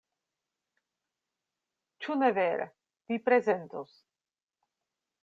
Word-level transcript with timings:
Ĉu 2.05 2.15
ne 2.23 2.31
vere, 2.39 2.65
vi 3.13 3.19
prezentos? 3.29 3.93